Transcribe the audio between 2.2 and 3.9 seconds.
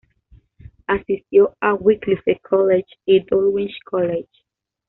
College y a Dulwich